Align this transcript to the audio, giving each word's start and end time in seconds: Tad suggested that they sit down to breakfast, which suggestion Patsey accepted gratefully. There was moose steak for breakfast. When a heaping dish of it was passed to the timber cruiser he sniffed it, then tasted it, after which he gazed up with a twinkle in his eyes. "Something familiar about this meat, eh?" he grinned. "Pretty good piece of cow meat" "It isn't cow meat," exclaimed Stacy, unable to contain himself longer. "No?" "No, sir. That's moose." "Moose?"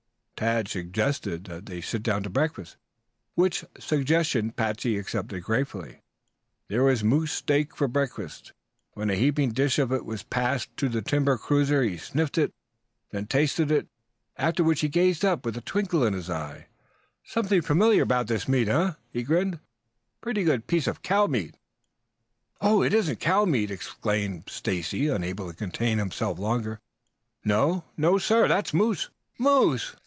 Tad 0.35 0.67
suggested 0.67 1.43
that 1.43 1.67
they 1.67 1.81
sit 1.81 2.01
down 2.01 2.23
to 2.23 2.27
breakfast, 2.31 2.75
which 3.35 3.63
suggestion 3.77 4.51
Patsey 4.51 4.97
accepted 4.97 5.43
gratefully. 5.43 6.01
There 6.67 6.81
was 6.83 7.03
moose 7.03 7.31
steak 7.31 7.75
for 7.75 7.87
breakfast. 7.87 8.51
When 8.93 9.11
a 9.11 9.15
heaping 9.15 9.51
dish 9.51 9.77
of 9.77 9.91
it 9.91 10.03
was 10.03 10.23
passed 10.23 10.75
to 10.77 10.89
the 10.89 11.03
timber 11.03 11.37
cruiser 11.37 11.83
he 11.83 11.95
sniffed 11.97 12.39
it, 12.39 12.55
then 13.11 13.27
tasted 13.27 13.69
it, 13.69 13.87
after 14.35 14.63
which 14.63 14.81
he 14.81 14.87
gazed 14.89 15.23
up 15.23 15.45
with 15.45 15.57
a 15.57 15.61
twinkle 15.61 16.03
in 16.03 16.13
his 16.13 16.27
eyes. 16.27 16.63
"Something 17.23 17.61
familiar 17.61 18.01
about 18.01 18.25
this 18.25 18.47
meat, 18.47 18.67
eh?" 18.67 18.93
he 19.11 19.21
grinned. 19.21 19.59
"Pretty 20.21 20.43
good 20.43 20.65
piece 20.65 20.87
of 20.87 21.03
cow 21.03 21.27
meat" 21.27 21.53
"It 22.63 22.93
isn't 22.95 23.19
cow 23.19 23.45
meat," 23.45 23.69
exclaimed 23.69 24.45
Stacy, 24.47 25.07
unable 25.07 25.51
to 25.51 25.55
contain 25.55 25.99
himself 25.99 26.39
longer. 26.39 26.79
"No?" 27.45 27.83
"No, 27.95 28.17
sir. 28.17 28.47
That's 28.47 28.73
moose." 28.73 29.11
"Moose?" 29.37 29.95